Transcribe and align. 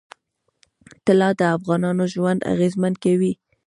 طلا 1.05 1.29
د 1.39 1.41
افغانانو 1.55 2.03
ژوند 2.13 2.39
اغېزمن 2.53 2.93
کوي. 3.03 3.33